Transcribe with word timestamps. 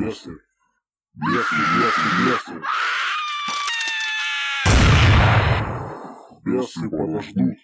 Бесы. 0.00 0.30
Бесы, 1.12 1.56
бесы, 1.76 2.06
бесы. 2.24 2.62
Бесы 6.42 6.90
подождут. 6.90 7.56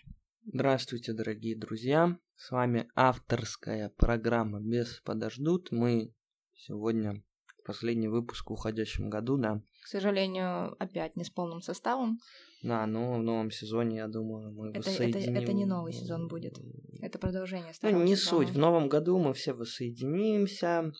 Здравствуйте, 0.45 1.15
дорогие 1.15 1.57
друзья. 1.59 2.19
С 2.37 2.51
вами 2.51 2.91
авторская 2.95 3.89
программа 3.97 4.61
«Бесы 4.61 5.03
подождут». 5.03 5.69
Мы 5.71 6.13
сегодня 6.53 7.23
последний 7.65 8.09
выпуск 8.09 8.51
в 8.51 8.53
уходящем 8.53 9.09
году, 9.09 9.39
да. 9.39 9.63
К 9.83 9.87
сожалению, 9.87 10.77
опять 10.79 11.17
не 11.17 11.25
с 11.25 11.31
полным 11.31 11.63
составом. 11.63 12.19
Да, 12.63 12.87
но 12.87 13.15
в 13.15 13.23
новом 13.23 13.51
сезоне, 13.51 13.97
я 13.97 14.09
думаю, 14.09 14.53
мы 14.53 14.69
Это, 14.71 14.81
это, 14.81 14.91
воссоединим... 14.91 15.37
это 15.37 15.53
не 15.55 15.65
новый 15.65 15.95
сезон 15.95 16.29
будет. 16.29 16.59
Это 17.01 17.19
продолжение 17.19 17.69
Ну, 17.69 17.73
старого 17.75 18.03
не 18.03 18.15
сезона. 18.15 18.45
суть. 18.45 18.55
В 18.55 18.59
новом 18.59 18.89
году 18.91 19.19
мы 19.19 19.33
все 19.33 19.55
воссоединимся, 19.55 20.93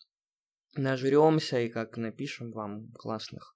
нажремся 0.77 1.59
и 1.59 1.69
как 1.69 1.97
напишем 1.97 2.51
вам 2.51 2.91
классных 2.93 3.55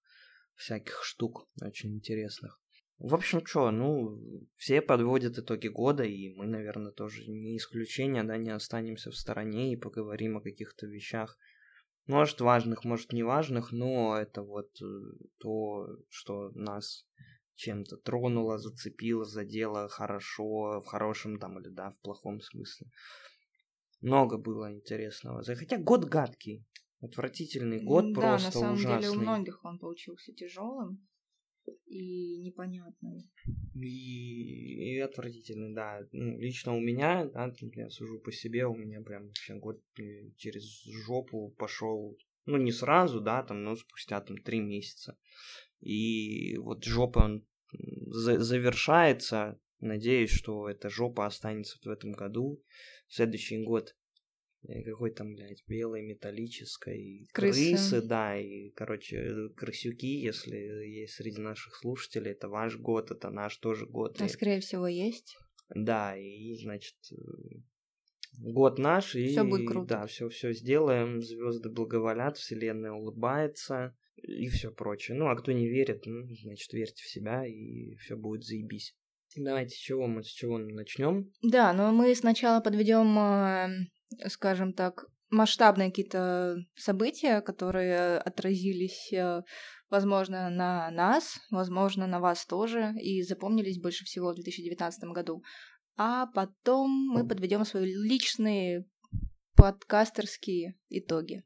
всяких 0.56 1.04
штук, 1.04 1.48
очень 1.62 1.96
интересных. 1.96 2.60
В 3.00 3.16
общем, 3.16 3.44
что, 3.44 3.72
ну, 3.72 4.20
все 4.58 4.80
подводят 4.80 5.38
итоги 5.40 5.68
года, 5.68 6.04
и 6.04 6.30
мы, 6.36 6.46
наверное, 6.46 6.92
тоже 6.92 7.26
не 7.28 7.58
исключение, 7.58 8.24
да, 8.24 8.38
не 8.38 8.52
останемся 8.52 9.10
в 9.10 9.16
стороне 9.16 9.74
и 9.74 9.76
поговорим 9.78 10.38
о 10.38 10.42
каких-то 10.42 10.86
вещах, 10.86 11.36
может, 12.06 12.42
важных, 12.42 12.84
может, 12.84 13.14
не 13.14 13.24
важных, 13.24 13.72
но 13.72 14.18
это 14.18 14.44
вот 14.44 14.70
э, 14.82 14.86
то, 15.40 15.88
что 16.10 16.52
нас 16.54 17.06
чем-то 17.56 17.98
тронуло, 17.98 18.58
зацепило, 18.58 19.24
задело 19.24 19.88
хорошо, 19.88 20.82
в 20.82 20.86
хорошем 20.86 21.40
там 21.40 21.60
или 21.60 21.70
да, 21.70 21.92
в 21.92 22.00
плохом 22.02 22.42
смысле. 22.42 22.88
Много 24.02 24.38
было 24.38 24.74
интересного. 24.74 25.44
Хотя 25.44 25.78
год 25.78 26.06
гадкий. 26.06 26.66
Отвратительный 27.02 27.82
год 27.82 28.14
да, 28.14 28.22
просто 28.22 28.48
на 28.48 28.52
самом 28.52 28.74
ужасный. 28.76 29.02
деле 29.02 29.10
у 29.12 29.22
многих 29.22 29.66
он 29.66 29.80
получился 29.80 30.34
тяжелым 30.34 31.08
и 31.88 32.38
непонятным. 32.38 33.24
И, 33.74 34.96
и 34.96 35.00
отвратительный, 35.00 35.74
да. 35.74 36.08
Ну, 36.12 36.40
лично 36.40 36.76
у 36.76 36.80
меня, 36.80 37.26
да, 37.26 37.52
я 37.76 37.90
сужу 37.90 38.20
по 38.20 38.32
себе, 38.32 38.66
у 38.68 38.76
меня 38.76 39.02
прям 39.02 39.28
вообще 39.28 39.56
год 39.56 39.82
э, 40.00 40.30
через 40.38 40.84
жопу 41.06 41.50
пошел. 41.58 42.18
Ну, 42.46 42.58
не 42.58 42.72
сразу, 42.72 43.20
да, 43.20 43.44
там, 43.44 43.64
но 43.64 43.76
спустя 43.76 44.22
там 44.22 44.38
три 44.38 44.60
месяца. 44.60 45.18
И 45.80 46.58
вот 46.58 46.84
жопа 46.84 47.20
он 47.26 47.46
за- 47.74 48.40
завершается. 48.40 49.60
Надеюсь, 49.80 50.32
что 50.32 50.70
эта 50.70 50.90
жопа 50.90 51.26
останется 51.26 51.80
в 51.84 51.88
этом 51.90 52.12
году. 52.12 52.64
Следующий 53.08 53.64
год 53.64 53.96
какой 54.86 55.12
там, 55.12 55.34
блядь, 55.34 55.64
белой 55.68 56.02
металлической 56.04 57.28
Крысы. 57.34 57.72
крысы, 57.72 58.02
да, 58.02 58.38
и, 58.40 58.70
короче, 58.72 59.18
э, 59.18 59.50
крысюки, 59.56 60.20
если 60.20 60.56
есть 60.58 61.14
среди 61.14 61.42
наших 61.42 61.76
слушателей, 61.76 62.32
это 62.32 62.48
ваш 62.50 62.78
год, 62.78 63.12
это 63.12 63.30
наш 63.30 63.58
тоже 63.58 63.86
год. 63.86 64.22
А 64.22 64.26
и- 64.26 64.30
скорее 64.30 64.60
всего 64.60 64.88
есть. 64.88 65.36
да, 65.74 66.16
и, 66.18 66.56
значит, 66.56 66.96
э, 67.12 67.16
год 68.40 68.78
наш, 68.80 69.16
и 69.16 69.28
Всё 69.28 69.44
будет 69.46 69.68
круто. 69.68 69.88
да, 69.88 70.06
все, 70.08 70.30
все 70.30 70.54
сделаем, 70.54 71.22
звезды 71.22 71.70
благоволят, 71.70 72.38
вселенная 72.38 72.92
улыбается 72.92 73.96
и 74.16 74.48
все 74.50 74.70
прочее. 74.72 75.18
Ну, 75.18 75.28
а 75.28 75.36
кто 75.36 75.52
не 75.52 75.68
верит, 75.68 76.06
ну, 76.06 76.28
значит, 76.44 76.72
верьте 76.74 77.04
в 77.04 77.08
себя, 77.10 77.46
и 77.46 77.96
все 77.96 78.16
будет 78.16 78.44
заебись. 78.44 78.96
Давайте 79.36 79.76
с 79.76 79.80
чего 79.80 80.08
мы, 80.08 80.24
с 80.24 80.28
чего 80.28 80.58
начнем? 80.58 81.32
Да, 81.42 81.72
но 81.74 81.92
мы 81.94 82.14
сначала 82.16 82.62
подведем, 82.62 83.18
э, 83.18 83.88
скажем 84.28 84.74
так, 84.74 85.06
масштабные 85.30 85.90
какие-то 85.90 86.58
события, 86.76 87.42
которые 87.42 88.18
отразились, 88.18 89.12
э, 89.14 89.42
возможно, 89.90 90.50
на 90.50 90.92
нас, 90.92 91.40
возможно, 91.50 92.06
на 92.06 92.20
вас 92.20 92.46
тоже, 92.46 92.94
и 93.02 93.24
запомнились 93.24 93.82
больше 93.82 94.06
всего 94.06 94.32
в 94.32 94.36
2019 94.36 95.04
году. 95.12 95.44
А 95.96 96.28
потом 96.28 96.90
мы 97.14 97.28
подведем 97.28 97.66
свои 97.66 97.86
личные 97.86 98.86
подкастерские 99.56 100.76
итоги. 100.90 101.44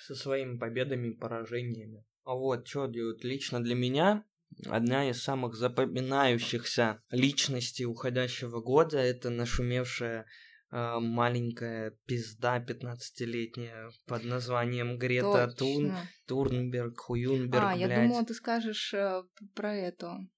со 0.00 0.16
своими 0.16 0.58
победами 0.58 1.10
и 1.10 1.16
поражениями. 1.16 2.04
А 2.24 2.34
вот, 2.34 2.66
что 2.66 2.88
делают 2.88 3.22
лично 3.22 3.62
для 3.62 3.76
меня, 3.76 4.24
одна 4.66 5.08
из 5.08 5.22
самых 5.22 5.54
запоминающихся 5.54 7.00
личностей 7.10 7.86
уходящего 7.86 8.60
года, 8.60 8.98
это 8.98 9.30
нашумевшая 9.30 10.26
маленькая 10.72 11.96
пизда 12.06 12.58
15-летняя 12.58 13.90
под 14.06 14.24
названием 14.24 14.96
Грета 14.96 15.48
Тун, 15.48 15.90
Точно. 15.90 16.08
Турнберг, 16.26 16.98
Хуюнберг, 16.98 17.62
А, 17.64 17.76
я 17.76 17.86
блядь. 17.86 18.08
думала, 18.08 18.24
ты 18.24 18.32
скажешь 18.34 18.94
э, 18.94 19.22
про 19.54 19.74
эту 19.74 20.28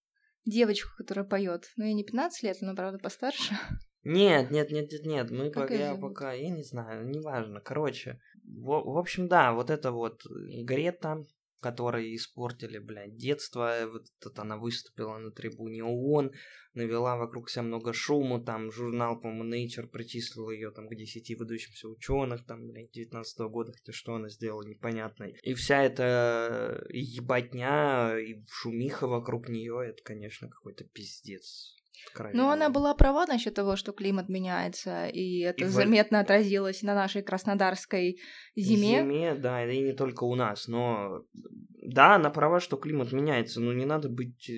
девочку, 0.44 0.90
которая 0.98 1.24
поет. 1.24 1.70
Ну, 1.76 1.84
ей 1.84 1.94
не 1.94 2.04
15 2.04 2.42
лет, 2.42 2.56
она, 2.60 2.74
правда, 2.74 2.98
постарше. 2.98 3.54
Нет, 4.02 4.50
нет, 4.50 4.70
нет, 4.70 4.92
нет, 4.92 5.06
нет, 5.06 5.30
мы 5.30 5.50
Как 5.50 5.68
пока, 5.68 5.74
я 5.74 5.94
пока, 5.94 6.32
я 6.32 6.50
не 6.50 6.62
знаю, 6.62 7.06
неважно. 7.08 7.60
Короче, 7.60 8.20
в, 8.44 8.66
в 8.66 8.98
общем, 8.98 9.28
да, 9.28 9.52
вот 9.52 9.70
это 9.70 9.92
вот 9.92 10.20
Грета, 10.26 11.24
которые 11.64 12.14
испортили, 12.14 12.76
блядь, 12.78 13.16
детство, 13.16 13.88
вот 13.90 14.04
это 14.20 14.42
она 14.42 14.58
выступила 14.58 15.16
на 15.16 15.30
трибуне 15.30 15.82
ООН, 15.82 16.32
навела 16.74 17.16
вокруг 17.16 17.48
себя 17.48 17.62
много 17.62 17.94
шума, 17.94 18.44
там 18.44 18.70
журнал, 18.70 19.18
по-моему, 19.18 19.54
Nature 19.54 19.86
причислил 19.86 20.50
ее 20.50 20.70
там 20.72 20.88
к 20.88 20.94
10 20.94 21.38
выдающимся 21.38 21.88
ученых, 21.88 22.44
там, 22.44 22.66
блядь, 22.66 22.90
19 22.90 23.38
года, 23.48 23.72
хотя 23.72 23.92
что 23.92 24.16
она 24.16 24.28
сделала, 24.28 24.62
непонятно. 24.62 25.24
И 25.42 25.54
вся 25.54 25.82
эта 25.82 26.86
ебатня 26.90 28.18
и 28.18 28.44
шумиха 28.46 29.06
вокруг 29.06 29.48
нее, 29.48 29.88
это, 29.88 30.02
конечно, 30.02 30.50
какой-то 30.50 30.84
пиздец. 30.84 31.74
Но 32.32 32.44
Ну, 32.44 32.50
она 32.50 32.70
была 32.70 32.94
права 32.94 33.26
насчет 33.26 33.54
того, 33.54 33.76
что 33.76 33.92
климат 33.92 34.28
меняется, 34.28 35.06
и 35.06 35.40
это 35.40 35.64
И 35.64 35.64
в- 35.64 35.70
заметно 35.70 36.20
отразилось 36.20 36.82
на 36.82 36.94
нашей 36.94 37.22
краснодарской 37.22 38.20
зиме. 38.56 39.02
Зиме, 39.02 39.34
да, 39.34 39.64
и 39.70 39.80
не 39.80 39.92
только 39.92 40.24
у 40.24 40.34
нас, 40.34 40.68
но 40.68 41.24
да, 41.82 42.14
она 42.16 42.30
права, 42.30 42.60
что 42.60 42.76
климат 42.76 43.12
меняется, 43.12 43.60
но 43.60 43.72
не 43.72 43.84
надо 43.84 44.08
быть 44.08 44.48
э, 44.48 44.54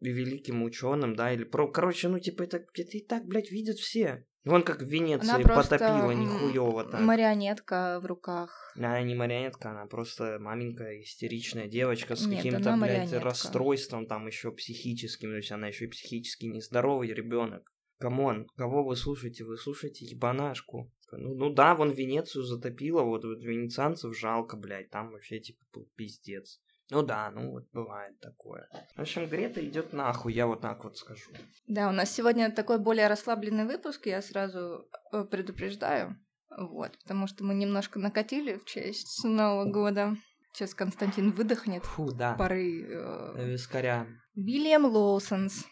великим 0.00 0.62
ученым, 0.62 1.14
да, 1.14 1.32
или 1.32 1.44
про, 1.44 1.70
короче, 1.70 2.08
ну 2.08 2.18
типа 2.18 2.44
это, 2.44 2.64
это 2.74 2.96
и 2.96 3.04
так, 3.04 3.26
блядь, 3.26 3.50
видят 3.50 3.76
все. 3.76 4.24
Вон 4.46 4.62
как 4.62 4.80
в 4.80 4.86
Венеции 4.86 5.28
Она 5.28 5.40
просто 5.40 5.76
потопила 5.76 6.12
нихуево 6.12 6.84
так. 6.84 7.00
марионетка 7.00 7.98
в 8.00 8.06
руках. 8.06 8.72
Она 8.76 9.02
не 9.02 9.16
марионетка, 9.16 9.72
она 9.72 9.86
просто 9.86 10.38
маленькая 10.40 11.02
истеричная 11.02 11.66
девочка 11.66 12.14
с 12.14 12.24
Нет, 12.26 12.36
каким-то, 12.36 12.76
блядь, 12.76 13.12
расстройством 13.12 14.06
там 14.06 14.28
еще 14.28 14.52
психическим, 14.52 15.30
то 15.30 15.36
есть 15.36 15.50
она 15.50 15.66
еще 15.66 15.86
и 15.86 15.88
психически 15.88 16.46
нездоровый 16.46 17.12
ребенок. 17.12 17.72
Come 17.98 18.25
on, 18.25 18.46
кого 18.56 18.84
вы 18.84 18.94
слушаете? 18.94 19.42
Вы 19.44 19.56
слушаете 19.56 20.04
ебанашку. 20.04 20.92
Ну, 21.10 21.34
ну 21.34 21.52
да, 21.52 21.74
вон 21.74 21.90
Венецию 21.90 22.44
затопило, 22.44 23.02
вот, 23.02 23.24
вот 23.24 23.42
венецианцев 23.42 24.16
жалко, 24.16 24.56
блядь, 24.56 24.90
там 24.90 25.10
вообще 25.10 25.40
типа 25.40 25.64
был 25.72 25.88
пиздец. 25.96 26.60
Ну 26.90 27.02
да, 27.02 27.30
ну 27.32 27.50
вот 27.50 27.64
бывает 27.72 28.18
такое. 28.20 28.68
В 28.96 29.00
общем, 29.00 29.26
Грета 29.28 29.64
идет 29.64 29.92
нахуй, 29.92 30.32
я 30.32 30.46
вот 30.46 30.60
так 30.60 30.84
вот 30.84 30.96
скажу. 30.96 31.30
Да, 31.66 31.88
у 31.88 31.92
нас 31.92 32.10
сегодня 32.10 32.50
такой 32.50 32.78
более 32.78 33.08
расслабленный 33.08 33.64
выпуск, 33.64 34.06
я 34.06 34.22
сразу 34.22 34.88
э, 35.12 35.24
предупреждаю. 35.24 36.16
Вот, 36.56 36.96
потому 37.02 37.26
что 37.26 37.44
мы 37.44 37.54
немножко 37.54 37.98
накатили 37.98 38.56
в 38.56 38.64
честь 38.64 39.24
Нового 39.24 39.64
года. 39.70 40.16
Сейчас 40.52 40.74
Константин 40.74 41.32
выдохнет 41.32 41.84
Фу, 41.84 42.12
да. 42.12 42.34
пары. 42.34 42.82
Э, 42.88 43.34
э, 43.36 43.50
Вискаря. 43.50 44.06
William 44.34 44.86
Lawson's. 44.86 45.66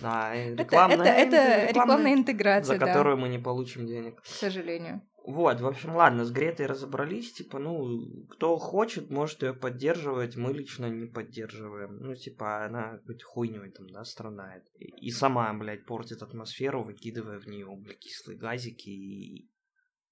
Да, 0.00 0.34
э, 0.34 0.54
Это, 0.54 0.62
рекламная, 0.62 0.96
это, 0.96 1.36
это 1.36 1.36
интегра- 1.36 1.68
рекламная 1.68 2.14
интеграция, 2.14 2.74
за 2.74 2.80
да, 2.80 2.86
которую 2.86 3.18
мы 3.18 3.28
не 3.28 3.38
получим 3.38 3.86
денег. 3.86 4.22
к 4.22 4.26
сожалению. 4.26 5.02
Вот, 5.32 5.60
в 5.60 5.66
общем, 5.66 5.94
ладно, 5.94 6.24
с 6.24 6.32
Гретой 6.32 6.66
разобрались, 6.66 7.32
типа, 7.32 7.58
ну, 7.58 8.26
кто 8.30 8.56
хочет, 8.56 9.10
может 9.10 9.42
ее 9.42 9.54
поддерживать, 9.54 10.36
мы 10.36 10.52
лично 10.52 10.86
не 10.86 11.06
поддерживаем. 11.06 11.98
Ну, 12.00 12.14
типа, 12.14 12.64
она 12.64 12.98
какой-то 12.98 13.24
хуйней 13.24 13.70
там, 13.70 13.88
да, 13.90 14.04
страдает. 14.04 14.64
И, 14.78 15.06
и 15.06 15.10
сама, 15.10 15.52
блядь, 15.54 15.86
портит 15.86 16.22
атмосферу, 16.22 16.82
выкидывая 16.82 17.38
в 17.38 17.46
нее 17.46 17.66
углекислые 17.66 18.38
газики 18.38 18.88
и, 18.88 19.50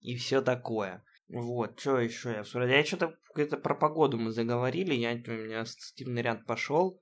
и 0.01 0.17
все 0.17 0.41
такое. 0.41 1.05
Вот, 1.29 1.81
что 1.81 1.99
еще 1.99 2.31
я 2.31 2.43
вспомнил? 2.43 2.69
Я 2.69 2.85
что-то 2.85 3.15
это 3.35 3.57
про 3.57 3.75
погоду 3.75 4.19
мы 4.19 4.31
заговорили, 4.31 4.95
я, 4.95 5.13
у 5.13 5.31
меня 5.31 5.61
ассоциативный 5.61 6.23
ряд 6.23 6.47
пошел, 6.47 7.01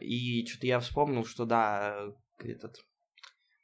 и 0.00 0.46
что-то 0.46 0.66
я 0.66 0.80
вспомнил, 0.80 1.24
что 1.24 1.44
да, 1.44 2.08
этот 2.38 2.76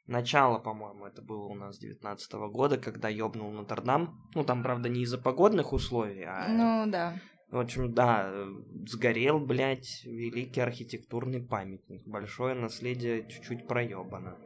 Начало, 0.07 0.59
по-моему, 0.59 1.05
это 1.05 1.21
было 1.21 1.45
у 1.45 1.55
нас 1.55 1.79
19 1.79 2.33
года, 2.51 2.77
когда 2.77 3.09
ёбнул 3.09 3.51
Нотр-Дам. 3.51 4.29
Ну, 4.35 4.43
там, 4.43 4.61
правда, 4.61 4.87
не 4.87 5.01
из-за 5.01 5.17
погодных 5.17 5.73
условий, 5.73 6.23
а... 6.23 6.47
Ну 6.47 6.91
да. 6.91 7.19
В 7.49 7.59
общем, 7.59 7.93
да, 7.93 8.27
э, 8.27 8.47
сгорел, 8.87 9.39
блядь, 9.39 10.03
великий 10.03 10.61
архитектурный 10.61 11.41
памятник. 11.41 12.05
Большое 12.05 12.53
наследие 12.53 13.27
чуть-чуть 13.27 13.67
проебано. 13.67 14.37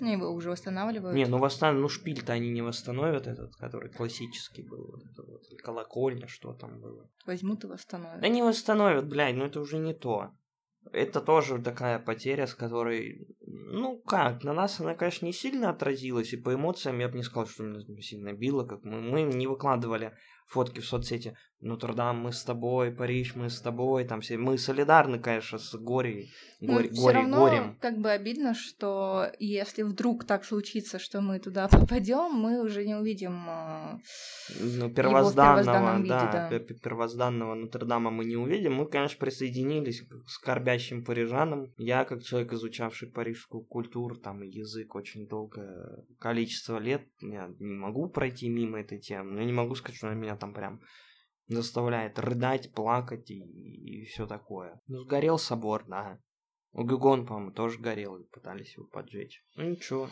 Ну, 0.00 0.12
его 0.12 0.30
уже 0.30 0.50
восстанавливают. 0.50 1.14
Не, 1.14 1.26
ну 1.26 1.38
восстан... 1.38 1.80
ну 1.80 1.88
шпиль-то 1.88 2.32
они 2.32 2.50
не 2.50 2.62
восстановят 2.62 3.26
этот, 3.26 3.54
который 3.56 3.90
классический 3.90 4.62
был, 4.62 4.92
вот 4.92 5.02
это 5.04 5.22
вот, 5.22 5.42
колокольня, 5.62 6.28
что 6.28 6.52
там 6.52 6.80
было. 6.80 7.10
Возьмут 7.26 7.64
и 7.64 7.66
восстановят. 7.66 8.20
Да 8.20 8.28
не 8.28 8.42
восстановят, 8.42 9.08
блядь, 9.08 9.34
ну 9.34 9.44
это 9.44 9.60
уже 9.60 9.78
не 9.78 9.94
то. 9.94 10.30
Это 10.92 11.20
тоже 11.20 11.60
такая 11.60 11.98
потеря, 11.98 12.46
с 12.46 12.54
которой, 12.54 13.26
ну 13.66 13.98
как, 13.98 14.44
на 14.44 14.52
нас 14.52 14.80
она, 14.80 14.94
конечно, 14.94 15.26
не 15.26 15.32
сильно 15.32 15.70
отразилась, 15.70 16.32
и 16.32 16.36
по 16.36 16.54
эмоциям 16.54 16.98
я 16.98 17.08
бы 17.08 17.16
не 17.16 17.22
сказал, 17.22 17.46
что 17.46 17.62
меня 17.62 18.02
сильно 18.02 18.32
било, 18.32 18.64
как 18.64 18.84
мы, 18.84 19.00
мы 19.00 19.22
не 19.22 19.46
выкладывали 19.46 20.14
фотки 20.46 20.80
в 20.80 20.86
соцсети. 20.86 21.36
Нотр-Дам, 21.60 22.20
мы 22.20 22.32
с 22.32 22.44
тобой, 22.44 22.92
Париж, 22.92 23.34
мы 23.34 23.50
с 23.50 23.60
тобой, 23.60 24.04
там 24.04 24.20
все. 24.20 24.38
Мы 24.38 24.58
солидарны, 24.58 25.18
конечно, 25.18 25.58
с 25.58 25.74
горей, 25.74 26.30
горе, 26.60 26.88
ну, 26.92 27.02
горе, 27.02 27.16
равно, 27.16 27.36
горем. 27.36 27.76
как 27.80 27.98
бы 27.98 28.10
обидно, 28.10 28.54
что 28.54 29.26
если 29.40 29.82
вдруг 29.82 30.24
так 30.24 30.44
случится, 30.44 31.00
что 31.00 31.20
мы 31.20 31.40
туда 31.40 31.66
попадем, 31.68 32.32
мы 32.32 32.62
уже 32.62 32.84
не 32.84 32.94
увидим 32.94 33.44
э, 33.48 33.98
ну, 34.60 34.88
первозданного, 34.88 35.96
виде, 35.96 36.08
да, 36.10 36.48
да. 36.48 36.58
первозданного 36.60 37.54
Нотр-Дама 37.54 38.10
мы 38.10 38.24
не 38.24 38.36
увидим. 38.36 38.74
Мы, 38.74 38.86
конечно, 38.86 39.18
присоединились 39.18 40.02
к 40.02 40.28
скорбящим 40.28 41.04
парижанам. 41.04 41.72
Я, 41.76 42.04
как 42.04 42.22
человек, 42.22 42.52
изучавший 42.52 43.08
парижскую 43.08 43.64
культуру, 43.64 44.14
там, 44.14 44.42
язык 44.42 44.94
очень 44.94 45.26
долгое 45.26 46.04
количество 46.20 46.78
лет, 46.78 47.02
я 47.20 47.50
не 47.58 47.74
могу 47.74 48.08
пройти 48.08 48.48
мимо 48.48 48.78
этой 48.78 49.00
темы, 49.00 49.32
но 49.32 49.40
я 49.40 49.46
не 49.46 49.52
могу 49.52 49.74
сказать, 49.74 49.96
что 49.96 50.06
она 50.06 50.16
меня 50.16 50.36
там 50.36 50.54
прям 50.54 50.80
заставляет 51.48 52.18
рыдать, 52.18 52.72
плакать 52.72 53.30
и, 53.30 53.40
и 53.40 54.04
все 54.06 54.26
такое. 54.26 54.80
Ну, 54.86 55.00
сгорел 55.00 55.38
собор, 55.38 55.84
да. 55.86 56.18
У 56.72 56.84
Гюгон, 56.84 57.26
по-моему, 57.26 57.52
тоже 57.52 57.78
горел, 57.78 58.16
и 58.16 58.28
пытались 58.28 58.76
его 58.76 58.86
поджечь. 58.86 59.42
Ну 59.56 59.70
ничего. 59.70 60.08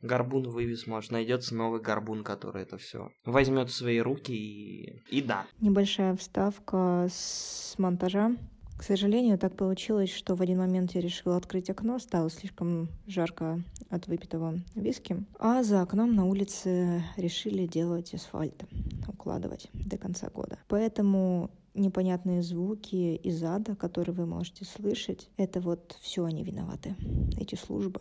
Горбун 0.00 0.48
вывез, 0.50 0.86
может, 0.86 1.10
найдется 1.10 1.54
новый 1.54 1.80
горбун, 1.80 2.24
который 2.24 2.62
это 2.62 2.76
все 2.76 3.10
возьмет 3.24 3.70
в 3.70 3.74
свои 3.74 3.98
руки 3.98 4.32
и. 4.32 5.02
И 5.10 5.22
да. 5.22 5.46
Небольшая 5.60 6.14
вставка 6.14 7.06
с 7.10 7.74
монтажа. 7.78 8.36
К 8.76 8.82
сожалению, 8.82 9.38
так 9.38 9.56
получилось, 9.56 10.12
что 10.12 10.34
в 10.34 10.42
один 10.42 10.58
момент 10.58 10.92
я 10.92 11.00
решила 11.00 11.36
открыть 11.36 11.70
окно, 11.70 11.98
стало 11.98 12.28
слишком 12.28 12.88
жарко 13.06 13.62
от 13.88 14.08
выпитого 14.08 14.60
виски, 14.74 15.24
а 15.38 15.62
за 15.62 15.80
окном 15.80 16.14
на 16.14 16.24
улице 16.26 17.04
решили 17.16 17.66
делать 17.66 18.12
асфальт, 18.14 18.64
укладывать 19.06 19.68
до 19.72 19.96
конца 19.96 20.28
года. 20.28 20.58
Поэтому 20.68 21.50
непонятные 21.74 22.42
звуки 22.42 23.14
из 23.16 23.42
ада, 23.42 23.76
которые 23.76 24.14
вы 24.14 24.26
можете 24.26 24.64
слышать, 24.64 25.28
это 25.36 25.60
вот 25.60 25.96
все 26.00 26.24
они 26.24 26.44
виноваты. 26.44 26.96
Эти 27.38 27.54
службы, 27.54 28.00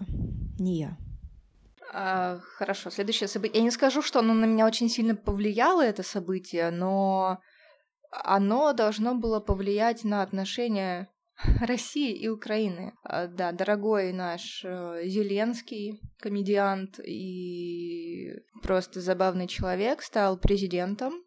не 0.59 0.77
я. 0.79 0.97
А, 1.95 2.39
хорошо, 2.57 2.89
следующее 2.89 3.27
событие. 3.27 3.59
Я 3.59 3.63
не 3.63 3.71
скажу, 3.71 4.01
что 4.01 4.19
оно 4.19 4.33
на 4.33 4.45
меня 4.45 4.65
очень 4.65 4.89
сильно 4.89 5.15
повлияло, 5.15 5.83
это 5.83 6.01
событие, 6.01 6.71
но 6.71 7.39
оно 8.24 8.74
должно 8.74 9.15
было 9.15 9.39
повлиять 9.39 10.04
на 10.04 10.21
отношения 10.21 11.10
России 11.62 12.13
и 12.15 12.27
Украины. 12.27 12.94
А, 13.04 13.27
да, 13.27 13.51
дорогой 13.51 14.13
наш 14.13 14.63
э, 14.63 15.01
Зеленский, 15.06 16.01
комедиант 16.19 17.00
и 17.00 18.33
просто 18.62 19.01
забавный 19.01 19.48
человек, 19.48 20.01
стал 20.01 20.38
президентом 20.38 21.24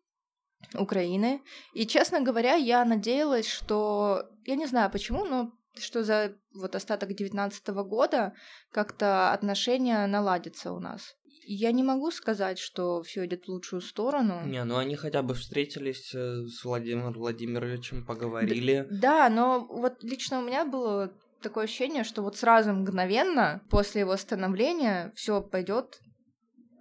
Украины. 0.75 1.43
И, 1.75 1.87
честно 1.87 2.21
говоря, 2.21 2.55
я 2.55 2.85
надеялась, 2.85 3.49
что... 3.49 4.29
Я 4.45 4.57
не 4.57 4.67
знаю 4.67 4.91
почему, 4.91 5.25
но 5.25 5.53
что 5.79 6.05
за 6.05 6.37
вот 6.55 6.75
остаток 6.75 7.15
девятнадцатого 7.15 7.83
года 7.83 8.33
как-то 8.71 9.33
отношения 9.33 10.07
наладятся 10.07 10.73
у 10.73 10.81
нас. 10.81 11.17
Я 11.49 11.71
не 11.71 11.85
могу 11.85 12.11
сказать, 12.11 12.59
что 12.59 13.03
все 13.03 13.25
идет 13.25 13.45
в 13.45 13.49
лучшую 13.49 13.81
сторону. 13.81 14.45
Не, 14.45 14.65
ну 14.65 14.77
они 14.77 14.97
хотя 14.97 15.23
бы 15.23 15.35
встретились 15.35 16.13
э, 16.13 16.45
с 16.47 16.65
Владимиром 16.65 17.13
Владимировичем, 17.13 18.05
поговорили. 18.05 18.87
Да, 18.91 19.29
да, 19.29 19.31
но 19.31 19.67
вот 19.71 20.03
лично 20.03 20.41
у 20.41 20.43
меня 20.43 20.65
было 20.65 21.13
такое 21.41 21.65
ощущение, 21.65 22.03
что 22.03 22.23
вот 22.23 22.37
сразу 22.37 22.73
мгновенно 22.73 23.63
после 23.71 24.01
его 24.01 24.17
становления 24.17 25.13
все 25.15 25.41
пойдет 25.41 26.01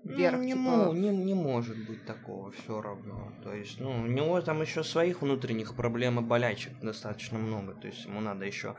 вверх. 0.03 0.37
Ну, 0.37 0.43
не, 0.43 0.53
типа... 0.53 0.59
мо- 0.61 0.93
не, 0.93 1.09
не 1.09 1.33
может 1.35 1.77
быть 1.85 2.05
такого 2.05 2.51
все 2.51 2.81
равно. 2.81 3.33
То 3.43 3.53
есть, 3.53 3.79
ну, 3.79 3.91
у 3.91 4.07
него 4.07 4.41
там 4.41 4.61
еще 4.61 4.83
своих 4.83 5.21
внутренних 5.21 5.75
проблем 5.75 6.19
и 6.19 6.23
болячек 6.23 6.79
достаточно 6.81 7.37
много. 7.37 7.75
То 7.75 7.87
есть 7.87 8.05
ему 8.05 8.19
надо 8.19 8.45
еще 8.45 8.75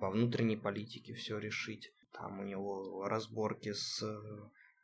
по 0.00 0.10
внутренней 0.10 0.56
политике 0.56 1.14
все 1.14 1.38
решить. 1.38 1.90
Там 2.12 2.40
у 2.40 2.44
него 2.44 3.06
разборки 3.08 3.72
с 3.72 4.02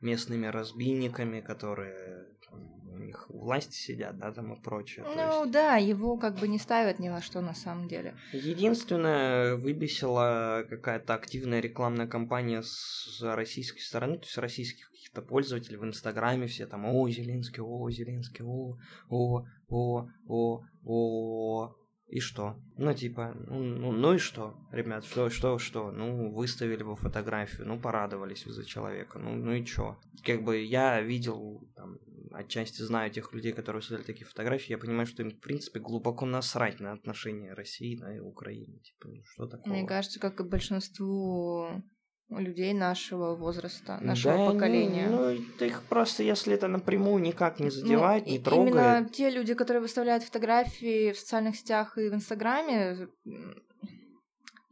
местными 0.03 0.47
разбийниками, 0.47 1.41
которые 1.41 2.27
у 2.93 2.99
них 2.99 3.27
у 3.31 3.39
власти 3.39 3.75
сидят, 3.75 4.19
да, 4.19 4.33
там 4.33 4.53
и 4.53 4.61
прочее. 4.61 5.05
Ну 5.05 5.43
есть... 5.43 5.53
да, 5.53 5.77
его 5.77 6.17
как 6.17 6.39
бы 6.39 6.49
не 6.49 6.59
ставят 6.59 6.99
ни 6.99 7.09
на 7.09 7.23
что 7.23 7.41
на 7.41 7.55
самом 7.55 7.89
деле. 7.89 8.15
Единственное, 8.33 9.57
выбесила 9.57 10.65
какая-то 10.69 11.15
активная 11.15 11.61
рекламная 11.61 12.07
кампания 12.07 12.63
с 12.63 13.21
российской 13.23 13.81
стороны, 13.81 14.19
то 14.19 14.25
есть 14.25 14.39
российских 14.39 14.91
каких-то 14.91 15.23
пользователей 15.23 15.79
в 15.79 15.85
Инстаграме 15.85 16.47
все 16.47 16.67
там, 16.67 16.85
о, 16.87 17.09
Зеленский, 17.09 17.63
о, 17.63 17.91
Зеленский, 17.91 18.45
о, 18.45 18.77
о, 19.09 19.45
о, 19.69 20.09
о, 20.29 20.63
о, 20.85 21.75
и 22.13 22.21
что? 22.21 22.57
Ну, 22.77 22.93
типа, 22.93 23.35
ну, 23.49 23.63
ну, 23.63 23.91
ну 23.91 24.15
и 24.15 24.19
что, 24.19 24.55
ребят, 24.71 25.03
что, 25.05 25.31
что, 25.31 25.59
что? 25.59 25.91
Ну, 25.91 26.31
выставили 26.31 26.83
бы 26.83 26.95
фотографию, 26.95 27.67
ну, 27.67 27.81
порадовались 27.81 28.45
вы 28.45 28.53
за 28.53 28.67
человека, 28.67 29.19
ну, 29.19 29.35
ну 29.35 29.53
и 29.53 29.65
что? 29.65 29.99
Как 30.23 30.45
бы 30.45 30.59
я 30.59 31.01
видел, 31.01 31.67
там, 31.75 31.99
отчасти 32.33 32.83
знаю 32.83 33.11
тех 33.11 33.33
людей, 33.33 33.53
которые 33.53 33.81
выставили 33.81 34.05
такие 34.05 34.27
фотографии, 34.27 34.73
я 34.73 34.79
понимаю, 34.79 35.07
что 35.07 35.23
им, 35.23 35.31
в 35.31 35.41
принципе, 35.41 35.81
глубоко 35.81 36.27
насрать 36.27 36.81
на 36.81 36.93
отношения 36.93 37.55
России 37.55 37.97
да, 37.97 38.15
и 38.15 38.19
Украины. 38.19 38.79
Типа, 38.81 39.09
ну, 39.09 39.23
что 39.25 39.47
такое? 39.47 39.73
Мне 39.73 39.87
кажется, 39.87 40.21
как 40.21 40.39
и 40.41 40.45
большинству 40.45 41.83
людей 42.39 42.73
нашего 42.73 43.35
возраста, 43.35 43.99
нашего 44.01 44.37
да, 44.37 44.53
поколения. 44.53 45.09
Ну, 45.09 45.31
ну, 45.59 45.67
их 45.67 45.83
просто, 45.83 46.23
если 46.23 46.55
это 46.55 46.69
напрямую 46.69 47.23
никак 47.23 47.61
не 47.61 47.71
задевает, 47.71 48.27
ну, 48.27 48.33
не 48.33 48.39
трогает. 48.39 48.75
Именно 48.75 49.09
те 49.09 49.31
люди, 49.31 49.55
которые 49.55 49.81
выставляют 49.81 50.25
фотографии 50.25 51.13
в 51.13 51.19
социальных 51.19 51.57
сетях 51.57 51.99
и 51.99 52.09
в 52.09 52.15
Инстаграме, 52.15 53.09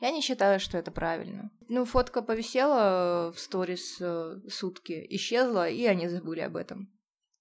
я 0.00 0.10
не 0.10 0.22
считаю, 0.22 0.60
что 0.60 0.78
это 0.78 0.90
правильно. 0.90 1.50
Ну, 1.68 1.84
фотка 1.84 2.22
повисела 2.22 3.32
в 3.32 3.38
сторис 3.38 3.98
э, 4.00 4.40
сутки, 4.48 5.06
исчезла, 5.10 5.68
и 5.68 5.84
они 5.84 6.08
забыли 6.08 6.40
об 6.40 6.56
этом. 6.56 6.88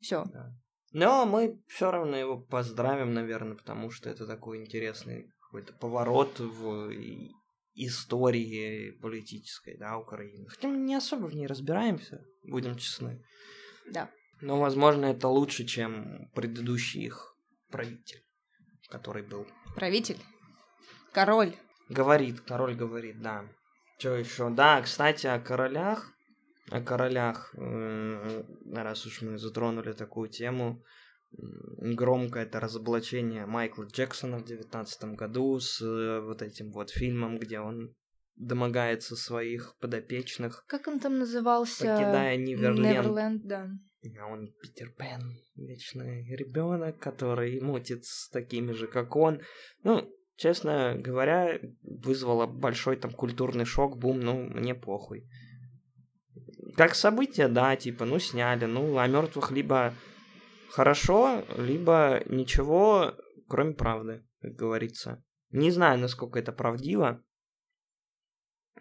Все. 0.01 0.25
Да. 0.25 0.51
Но 0.91 1.25
мы 1.25 1.61
все 1.67 1.91
равно 1.91 2.17
его 2.17 2.37
поздравим, 2.37 3.13
наверное, 3.13 3.55
потому 3.55 3.91
что 3.91 4.09
это 4.09 4.25
такой 4.25 4.57
интересный 4.57 5.29
какой-то 5.41 5.73
поворот 5.73 6.39
в 6.39 6.91
истории 7.87 8.91
политической, 9.01 9.77
да, 9.77 9.97
Украины. 9.97 10.47
Хотя 10.47 10.67
мы 10.67 10.77
не 10.77 10.95
особо 10.95 11.25
в 11.27 11.35
ней 11.35 11.47
разбираемся, 11.47 12.23
будем 12.43 12.75
честны. 12.77 13.23
Да. 13.87 14.09
Но, 14.41 14.59
возможно, 14.59 15.05
это 15.05 15.27
лучше, 15.27 15.65
чем 15.65 16.29
предыдущий 16.33 17.05
их 17.05 17.35
правитель, 17.69 18.23
который 18.89 19.23
был. 19.23 19.47
Правитель? 19.75 20.17
Король. 21.11 21.55
Говорит, 21.89 22.41
король 22.41 22.75
говорит, 22.75 23.21
да. 23.21 23.45
Что 23.97 24.15
еще? 24.15 24.49
Да, 24.49 24.81
кстати, 24.81 25.27
о 25.27 25.39
королях. 25.39 26.13
О 26.71 26.81
королях, 26.81 27.53
раз 27.55 29.05
уж 29.07 29.23
мы 29.23 29.39
затронули 29.39 29.91
такую 29.91 30.29
тему, 30.29 30.83
громкое 31.31 32.43
это 32.43 32.59
разоблачение 32.59 33.45
Майкла 33.45 33.85
Джексона 33.85 34.37
в 34.39 34.45
девятнадцатом 34.45 35.15
году 35.15 35.59
с 35.59 35.81
э, 35.81 36.21
вот 36.21 36.41
этим 36.41 36.71
вот 36.71 36.89
фильмом, 36.89 37.37
где 37.37 37.59
он 37.59 37.93
домогается 38.35 39.15
своих 39.15 39.75
подопечных. 39.79 40.63
Как 40.67 40.87
он 40.87 40.99
там 40.99 41.19
назывался? 41.19 41.85
Покидая 41.85 42.37
Неверленд. 42.37 42.79
Неверленд, 42.79 43.45
да. 43.45 43.69
А 44.17 44.27
он 44.27 44.53
Питер 44.61 44.91
Пен, 44.97 45.37
вечный 45.55 46.25
ребенок, 46.35 46.99
который 46.99 47.59
мутит 47.59 48.05
с 48.05 48.29
такими 48.29 48.71
же, 48.71 48.87
как 48.87 49.15
он. 49.17 49.41
Ну, 49.83 50.09
честно 50.37 50.95
говоря, 50.97 51.59
вызвало 51.81 52.47
большой 52.47 52.95
там 52.95 53.11
культурный 53.11 53.65
шок, 53.65 53.97
бум, 53.97 54.21
ну, 54.21 54.43
мне 54.45 54.73
похуй. 54.73 55.27
Как 56.77 56.95
событие, 56.95 57.49
да, 57.49 57.75
типа, 57.75 58.05
ну, 58.05 58.19
сняли, 58.19 58.65
ну, 58.65 58.97
а 58.97 59.05
мертвых 59.07 59.51
либо 59.51 59.93
хорошо, 60.71 61.43
либо 61.57 62.21
ничего, 62.25 63.15
кроме 63.47 63.73
правды, 63.73 64.25
как 64.41 64.53
говорится. 64.53 65.23
Не 65.51 65.71
знаю, 65.71 65.99
насколько 65.99 66.39
это 66.39 66.51
правдиво, 66.51 67.23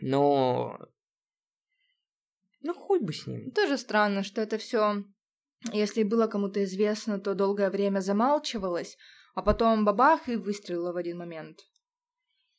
но... 0.01 0.79
Ну, 2.61 2.75
хуй 2.75 3.01
бы 3.01 3.13
с 3.13 3.27
ним. 3.27 3.51
Тоже 3.53 3.79
странно, 3.79 4.23
что 4.23 4.41
это 4.41 4.59
все, 4.59 5.05
если 5.73 6.03
было 6.03 6.27
кому-то 6.27 6.63
известно, 6.65 7.19
то 7.19 7.35
долгое 7.35 7.71
время 7.71 8.01
замалчивалось, 8.01 8.97
а 9.35 9.43
потом 9.43 9.85
бабах 9.85 10.29
и 10.29 10.37
выстрелило 10.37 10.93
в 10.93 10.97
один 10.97 11.19
момент. 11.19 11.61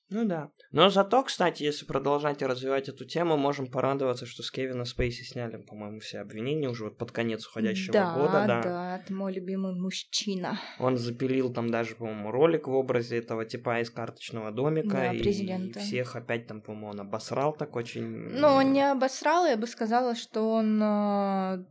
Ну 0.09 0.25
да. 0.25 0.49
Но 0.71 0.89
зато, 0.89 1.23
кстати, 1.23 1.63
если 1.63 1.85
продолжать 1.85 2.41
развивать 2.41 2.89
эту 2.89 3.05
тему, 3.05 3.37
можем 3.37 3.67
порадоваться, 3.67 4.25
что 4.25 4.41
с 4.41 4.51
Кевина 4.51 4.85
Спейси 4.85 5.23
сняли, 5.23 5.57
по-моему, 5.57 5.99
все 5.99 6.19
обвинения 6.19 6.67
уже 6.67 6.85
вот 6.85 6.97
под 6.97 7.11
конец 7.11 7.45
уходящего 7.45 7.93
да, 7.93 8.13
года. 8.13 8.45
Да, 8.47 8.61
да, 8.61 8.97
это 8.97 9.13
мой 9.13 9.33
любимый 9.33 9.73
мужчина. 9.79 10.59
Он 10.79 10.97
запилил 10.97 11.53
там 11.53 11.69
даже, 11.69 11.95
по-моему, 11.95 12.31
ролик 12.31 12.67
в 12.67 12.73
образе 12.73 13.17
этого 13.17 13.45
типа 13.45 13.81
из 13.81 13.91
карточного 13.91 14.51
домика. 14.51 14.89
Да, 14.89 15.13
и 15.13 15.19
президента. 15.19 15.79
всех 15.79 16.15
опять 16.15 16.47
там, 16.47 16.61
по-моему, 16.61 16.89
он 16.89 16.99
обосрал 17.01 17.53
так 17.53 17.75
очень. 17.75 18.03
Ну, 18.03 18.47
он 18.47 18.73
не 18.73 18.89
обосрал, 18.89 19.45
я 19.45 19.57
бы 19.57 19.67
сказала, 19.67 20.15
что 20.15 20.49
он 20.49 20.81
э, 20.81 21.65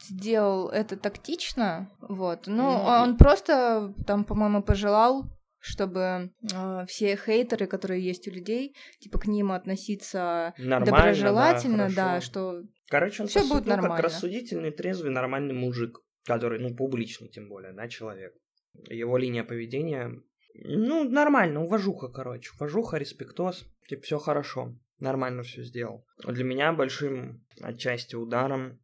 сделал 0.00 0.68
это 0.68 0.96
тактично, 0.96 1.90
вот. 2.00 2.46
Ну, 2.46 2.56
Ну, 2.56 2.84
он 2.84 3.16
просто 3.16 3.92
там, 4.06 4.24
по-моему, 4.24 4.62
пожелал 4.62 5.33
чтобы 5.64 6.30
э, 6.52 6.84
все 6.86 7.16
хейтеры, 7.16 7.66
которые 7.66 8.04
есть 8.04 8.28
у 8.28 8.30
людей, 8.30 8.76
типа 9.00 9.18
к 9.18 9.26
ним 9.26 9.50
относиться 9.50 10.52
Нормально, 10.58 10.84
доброжелательно, 10.84 11.88
да, 11.88 12.14
да, 12.14 12.20
что 12.20 12.62
Короче, 12.90 13.22
он 13.22 13.28
Всё 13.28 13.40
по 13.40 13.54
будет 13.54 13.64
ну, 13.64 13.70
как 13.70 13.80
нормально. 13.80 14.02
рассудительный, 14.02 14.70
трезвый, 14.70 15.10
нормальный 15.10 15.54
мужик, 15.54 16.00
который, 16.26 16.60
ну, 16.60 16.76
публичный 16.76 17.28
тем 17.28 17.48
более, 17.48 17.72
да, 17.72 17.88
человек. 17.88 18.34
Его 18.90 19.16
линия 19.16 19.42
поведения, 19.42 20.12
ну, 20.54 21.08
нормально, 21.08 21.62
уважуха, 21.62 22.08
короче. 22.08 22.50
Уважуха, 22.60 22.98
респектоз, 22.98 23.64
типа, 23.88 24.02
все 24.02 24.18
хорошо, 24.18 24.76
нормально 24.98 25.44
все 25.44 25.62
сделал. 25.62 26.04
Для 26.26 26.44
меня 26.44 26.74
большим 26.74 27.42
отчасти 27.62 28.16
ударом 28.16 28.80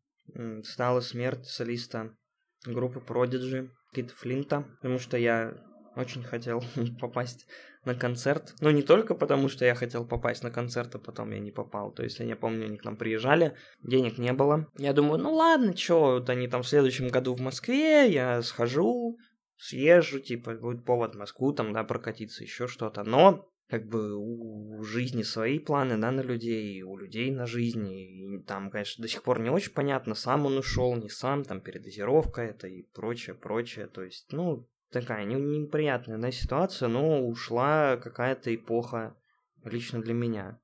стала 0.64 1.00
смерть 1.00 1.44
солиста 1.44 2.16
группы 2.64 3.00
Prodigy, 3.06 3.68
Кита 3.92 4.14
Флинта, 4.14 4.64
потому 4.76 4.98
что 4.98 5.18
я 5.18 5.54
очень 5.96 6.22
хотел 6.22 6.62
попасть 7.00 7.46
на 7.84 7.94
концерт. 7.94 8.54
Ну, 8.60 8.70
не 8.70 8.82
только 8.82 9.14
потому, 9.14 9.48
что 9.48 9.64
я 9.64 9.74
хотел 9.74 10.06
попасть 10.06 10.42
на 10.42 10.50
концерт, 10.50 10.94
а 10.94 10.98
потом 10.98 11.30
я 11.30 11.38
не 11.38 11.50
попал. 11.50 11.92
То 11.92 12.02
есть, 12.02 12.20
я 12.20 12.36
помню, 12.36 12.66
они 12.66 12.76
к 12.76 12.84
нам 12.84 12.96
приезжали, 12.96 13.56
денег 13.82 14.18
не 14.18 14.32
было. 14.32 14.70
Я 14.76 14.92
думаю, 14.92 15.18
ну 15.20 15.34
ладно, 15.34 15.74
чё, 15.74 16.18
вот 16.18 16.30
они 16.30 16.48
там 16.48 16.62
в 16.62 16.68
следующем 16.68 17.08
году 17.08 17.34
в 17.34 17.40
Москве, 17.40 18.10
я 18.10 18.42
схожу, 18.42 19.18
съезжу, 19.56 20.20
типа, 20.20 20.54
будет 20.54 20.84
повод 20.84 21.14
в 21.14 21.18
Москву, 21.18 21.52
там, 21.52 21.72
да, 21.72 21.84
прокатиться, 21.84 22.44
еще 22.44 22.66
что-то. 22.66 23.02
Но 23.02 23.50
как 23.70 23.86
бы 23.86 24.16
у 24.16 24.82
жизни 24.82 25.22
свои 25.22 25.58
планы, 25.58 25.96
да, 25.96 26.10
на 26.10 26.22
людей, 26.22 26.82
у 26.82 26.96
людей 26.96 27.30
на 27.30 27.46
жизни, 27.46 28.38
и 28.38 28.42
там, 28.42 28.68
конечно, 28.70 29.00
до 29.00 29.08
сих 29.08 29.22
пор 29.22 29.40
не 29.40 29.48
очень 29.48 29.72
понятно, 29.72 30.14
сам 30.14 30.44
он 30.44 30.58
ушел, 30.58 30.96
не 30.96 31.08
сам, 31.08 31.44
там, 31.44 31.60
передозировка 31.60 32.42
это 32.42 32.66
и 32.66 32.82
прочее, 32.82 33.36
прочее, 33.36 33.86
то 33.86 34.02
есть, 34.02 34.32
ну, 34.32 34.68
такая 34.90 35.24
не- 35.24 35.34
неприятная, 35.34 36.18
да, 36.18 36.30
ситуация, 36.30 36.88
но 36.88 37.26
ушла 37.26 37.96
какая-то 37.96 38.54
эпоха 38.54 39.16
лично 39.64 40.02
для 40.02 40.14
меня. 40.14 40.60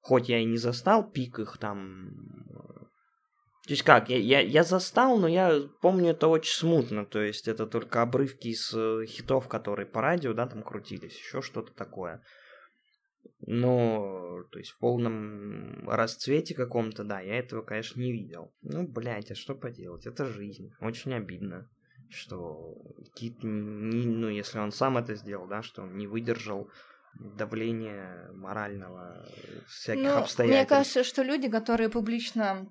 Хоть 0.00 0.28
я 0.28 0.38
и 0.38 0.44
не 0.44 0.56
застал 0.56 1.08
пик 1.08 1.38
их 1.38 1.58
там... 1.58 2.10
То 3.66 3.72
есть 3.74 3.82
как, 3.82 4.08
я, 4.08 4.16
я, 4.16 4.40
я 4.40 4.64
застал, 4.64 5.18
но 5.18 5.28
я 5.28 5.60
помню 5.82 6.10
это 6.12 6.28
очень 6.28 6.54
смутно, 6.54 7.04
то 7.04 7.20
есть 7.20 7.48
это 7.48 7.66
только 7.66 8.00
обрывки 8.00 8.48
из 8.48 8.72
э, 8.72 9.04
хитов, 9.04 9.46
которые 9.46 9.84
по 9.84 10.00
радио, 10.00 10.32
да, 10.32 10.46
там 10.46 10.62
крутились, 10.62 11.18
еще 11.18 11.42
что-то 11.42 11.72
такое. 11.74 12.22
Но, 13.40 14.42
то 14.50 14.58
есть 14.58 14.70
в 14.70 14.78
полном 14.78 15.86
расцвете 15.86 16.54
каком-то, 16.54 17.04
да, 17.04 17.20
я 17.20 17.38
этого, 17.38 17.60
конечно, 17.60 18.00
не 18.00 18.10
видел. 18.10 18.54
Ну, 18.62 18.88
блядь, 18.88 19.30
а 19.30 19.34
что 19.34 19.54
поделать, 19.54 20.06
это 20.06 20.24
жизнь, 20.24 20.72
очень 20.80 21.12
обидно 21.12 21.68
что 22.10 22.74
Кит, 23.14 23.42
не, 23.42 24.06
ну, 24.06 24.28
если 24.28 24.58
он 24.58 24.72
сам 24.72 24.96
это 24.98 25.14
сделал, 25.14 25.46
да, 25.46 25.62
что 25.62 25.82
он 25.82 25.96
не 25.96 26.06
выдержал 26.06 26.70
давления 27.14 28.30
морального 28.32 29.26
всяких 29.66 30.02
Ну, 30.02 30.18
обстоятельств. 30.18 30.44
Мне 30.44 30.66
кажется, 30.66 31.04
что 31.04 31.22
люди, 31.22 31.48
которые 31.48 31.88
публично 31.88 32.68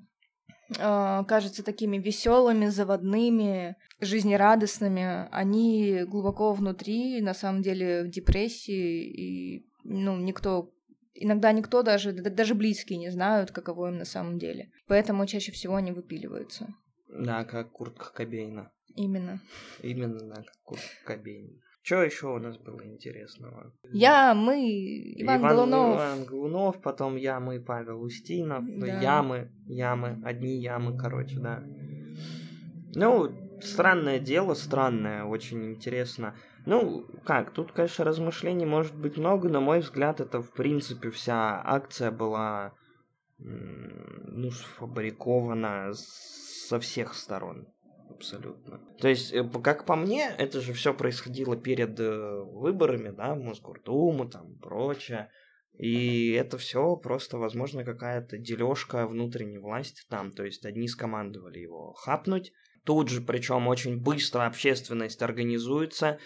э, 0.77 1.23
кажутся 1.27 1.63
такими 1.63 1.97
веселыми, 1.97 2.67
заводными, 2.67 3.75
жизнерадостными, 3.99 5.27
они 5.31 6.03
глубоко 6.07 6.53
внутри, 6.53 7.21
на 7.21 7.33
самом 7.33 7.61
деле, 7.61 8.03
в 8.03 8.09
депрессии, 8.09 9.03
и 9.03 9.65
ну, 9.83 10.17
никто 10.17 10.71
Иногда 11.19 11.51
никто 11.51 11.81
даже, 11.81 12.11
да- 12.13 12.29
даже 12.29 12.53
близкие 12.53 12.99
не 12.99 13.09
знают, 13.09 13.51
каково 13.51 13.89
им 13.89 13.97
на 13.97 14.05
самом 14.05 14.37
деле. 14.37 14.69
Поэтому 14.87 15.25
чаще 15.25 15.51
всего 15.51 15.75
они 15.75 15.91
выпиливаются. 15.91 16.67
Да, 17.07 17.43
как 17.43 17.71
куртка 17.71 18.13
Кобейна. 18.13 18.71
Именно. 18.95 19.39
Именно, 19.81 20.43
куртка 20.63 20.87
Кобейна. 21.05 21.49
Что 21.87 22.03
еще 22.03 22.27
у 22.27 22.39
нас 22.39 22.57
было 22.57 22.83
интересного? 22.83 23.71
Я, 23.93 24.33
мы, 24.33 24.59
Иван, 25.21 25.41
Голунов. 25.41 25.95
Иван 25.95 26.25
Голунов, 26.25 26.81
потом 26.81 27.15
я, 27.15 27.39
мы, 27.39 27.61
Павел 27.61 28.01
Устинов, 28.01 28.65
Да. 28.65 28.99
ямы, 28.99 29.51
ямы, 29.67 30.21
одни 30.25 30.59
ямы, 30.59 30.97
короче, 30.97 31.39
да. 31.39 31.63
Ну, 32.93 33.31
странное 33.61 34.19
дело, 34.19 34.53
странное, 34.53 35.23
очень 35.23 35.63
интересно. 35.65 36.35
Ну, 36.65 37.05
как, 37.23 37.51
тут, 37.51 37.71
конечно, 37.71 38.03
размышлений 38.03 38.65
может 38.65 38.93
быть 38.93 39.15
много, 39.15 39.47
на 39.47 39.61
мой 39.61 39.79
взгляд, 39.79 40.19
это, 40.19 40.41
в 40.41 40.51
принципе, 40.51 41.09
вся 41.09 41.61
акция 41.63 42.11
была, 42.11 42.73
ну, 43.37 44.51
сфабрикована 44.51 45.93
со 45.93 46.81
всех 46.81 47.13
сторон. 47.13 47.67
Абсолютно. 48.17 48.81
То 48.99 49.07
есть, 49.07 49.31
э, 49.31 49.47
как 49.63 49.85
по 49.85 49.95
мне, 49.95 50.31
это 50.37 50.59
же 50.59 50.73
все 50.73 50.93
происходило 50.93 51.55
перед 51.55 51.99
э, 51.99 52.41
выборами, 52.45 53.09
да, 53.15 53.35
Мосгордуму, 53.35 54.27
там, 54.27 54.57
прочее. 54.57 55.29
И 55.77 56.31
это 56.31 56.57
все 56.57 56.95
просто, 56.95 57.37
возможно, 57.37 57.83
какая-то 57.83 58.39
дележка 58.39 59.05
внутренней 59.05 59.59
власти 59.59 60.01
там. 60.09 60.31
То 60.31 60.43
есть 60.43 60.65
одни 60.65 60.87
скомандовали 60.87 61.59
его 61.59 61.93
хапнуть. 61.93 62.51
Тут 62.83 63.09
же, 63.09 63.21
причем 63.21 63.67
очень 63.67 64.01
быстро 64.01 64.47
общественность 64.47 65.21
организуется. 65.21 66.17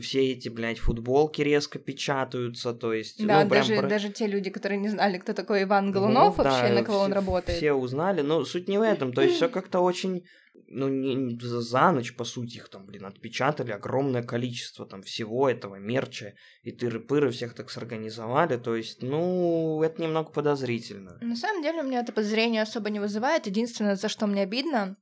Все 0.00 0.30
эти, 0.32 0.48
блядь, 0.48 0.78
футболки 0.78 1.42
резко 1.42 1.80
печатаются, 1.80 2.72
то 2.74 2.92
есть... 2.92 3.18
Да, 3.26 3.42
ну, 3.42 3.50
прям 3.50 3.62
даже, 3.62 3.76
про- 3.76 3.88
даже 3.88 4.08
те 4.10 4.28
люди, 4.28 4.48
которые 4.50 4.78
не 4.78 4.88
знали, 4.88 5.18
кто 5.18 5.32
такой 5.32 5.64
Иван 5.64 5.90
Голунов, 5.90 6.38
ну, 6.38 6.44
вообще, 6.44 6.68
да, 6.68 6.74
на 6.74 6.84
кого 6.84 6.98
он 6.98 7.06
все- 7.06 7.14
работает. 7.14 7.58
Все 7.58 7.72
узнали, 7.72 8.20
но 8.20 8.44
суть 8.44 8.68
не 8.68 8.78
в 8.78 8.82
этом. 8.82 9.12
То 9.12 9.22
есть 9.22 9.34
все 9.34 9.48
как-то 9.48 9.80
очень, 9.80 10.24
ну, 10.68 10.86
не, 10.88 11.36
за, 11.40 11.60
за 11.60 11.90
ночь, 11.90 12.14
по 12.14 12.22
сути, 12.24 12.58
их 12.58 12.68
там, 12.68 12.86
блин, 12.86 13.04
отпечатали 13.04 13.72
огромное 13.72 14.22
количество 14.22 14.86
там 14.86 15.02
всего 15.02 15.50
этого 15.50 15.74
мерча, 15.74 16.34
и 16.62 16.70
тыры-пыры 16.70 17.30
всех 17.32 17.54
так 17.54 17.68
сорганизовали. 17.70 18.56
То 18.56 18.76
есть, 18.76 19.02
ну, 19.02 19.82
это 19.82 20.00
немного 20.00 20.30
подозрительно. 20.30 21.18
На 21.20 21.34
самом 21.34 21.62
деле, 21.64 21.82
у 21.82 21.84
меня 21.84 22.00
это 22.00 22.12
подозрение 22.12 22.62
особо 22.62 22.90
не 22.90 23.00
вызывает. 23.00 23.46
Единственное, 23.48 23.96
за 23.96 24.08
что 24.08 24.28
мне 24.28 24.42
обидно, 24.42 24.96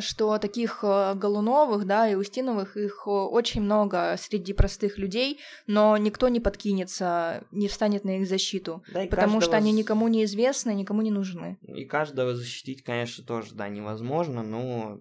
что 0.00 0.38
таких 0.38 0.80
э, 0.82 1.14
Голуновых, 1.14 1.86
да, 1.86 2.08
и 2.08 2.14
Устиновых, 2.14 2.76
их 2.76 3.02
э, 3.06 3.10
очень 3.10 3.60
много 3.62 4.14
среди 4.18 4.52
простых 4.52 4.96
людей, 4.98 5.38
но 5.66 5.96
никто 5.96 6.28
не 6.28 6.40
подкинется, 6.40 7.44
не 7.50 7.68
встанет 7.68 8.04
на 8.04 8.18
их 8.18 8.26
защиту, 8.28 8.82
Да, 8.92 9.04
потому 9.06 9.40
что 9.40 9.50
каждого 9.50 9.56
они 9.58 9.72
с- 9.72 9.76
никому 9.76 10.08
не 10.08 10.24
известны, 10.24 10.74
никому 10.74 11.02
не 11.02 11.10
нужны. 11.10 11.58
И 11.62 11.84
каждого 11.84 12.34
защитить, 12.34 12.82
конечно, 12.82 13.24
тоже, 13.24 13.54
да, 13.54 13.68
невозможно, 13.68 14.42
но... 14.42 14.98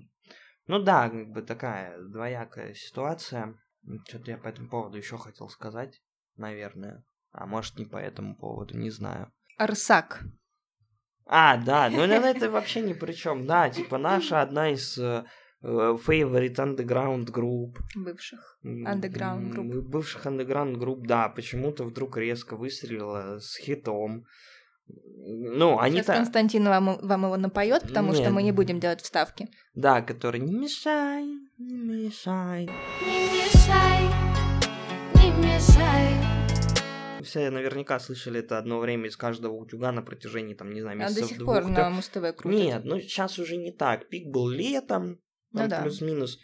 Ну 0.68 0.80
да, 0.80 1.10
как 1.10 1.30
бы 1.32 1.42
такая 1.42 1.98
двоякая 2.02 2.74
ситуация. 2.74 3.56
Что-то 4.08 4.32
я 4.32 4.38
по 4.38 4.48
этому 4.48 4.70
поводу 4.70 4.98
еще 4.98 5.18
хотел 5.18 5.50
сказать, 5.50 6.02
наверное. 6.38 7.04
А 7.32 7.46
может, 7.46 7.78
не 7.80 7.86
по 7.86 7.98
этому 7.98 8.36
поводу, 8.36 8.78
не 8.78 8.90
знаю. 8.90 9.32
Арсак. 9.58 10.24
А, 11.26 11.58
да, 11.58 11.90
ну 11.90 12.02
это 12.02 12.50
вообще 12.50 12.82
ни 12.82 12.94
при 12.94 13.14
чем. 13.14 13.46
Да, 13.46 13.70
типа 13.70 13.98
наша 13.98 14.42
одна 14.42 14.70
из 14.72 14.98
э, 14.98 15.24
э, 15.64 15.98
favorite 16.06 16.56
underground 16.56 17.32
групп. 17.32 17.80
бывших. 17.96 18.60
Underground 18.64 19.50
групп. 19.50 19.86
Бывших 19.86 20.26
underground 20.26 20.78
групп, 20.78 21.08
да, 21.08 21.30
почему-то 21.30 21.84
вдруг 21.86 22.18
резко 22.18 22.56
выстрелила 22.56 23.40
с 23.40 23.58
хитом. 23.58 24.26
Ну, 25.24 25.80
они 25.80 25.98
Сейчас 25.98 26.18
Константин 26.18 26.66
вам, 26.66 26.98
вам 27.02 27.24
его 27.26 27.38
напоет, 27.38 27.84
потому 27.84 28.14
что 28.14 28.24
Нет. 28.24 28.32
мы 28.32 28.44
не 28.44 28.52
будем 28.52 28.80
делать 28.80 29.02
вставки. 29.02 29.48
Да, 29.76 30.02
который 30.02 30.42
не 30.42 30.54
мешай, 30.54 31.26
не 31.58 31.76
мешай. 31.76 32.70
Не 33.06 33.22
мешай, 33.30 34.02
не 35.16 35.32
мешай. 35.32 36.11
Все 37.24 37.50
наверняка 37.50 38.00
слышали 38.00 38.40
это 38.40 38.58
одно 38.58 38.80
время 38.80 39.08
из 39.08 39.18
каждого 39.18 39.54
утюга 39.54 39.92
на 39.92 40.02
протяжении, 40.02 40.54
там, 40.54 40.72
не 40.74 40.82
знаю, 40.82 41.00
А 41.00 41.04
месяцев 41.04 41.22
до 41.22 41.28
сих 41.36 41.46
пор 41.46 41.68
на 41.68 41.90
Муз-ТВ 41.90 42.36
крутят. 42.36 42.46
Нет, 42.46 42.86
ну 42.86 43.00
сейчас 43.00 43.40
уже 43.40 43.58
не 43.58 43.72
так. 43.72 44.10
Пик 44.10 44.28
был 44.28 44.50
летом, 44.50 45.20
Ну 45.52 45.68
да. 45.68 45.82
плюс-минус. 45.82 46.40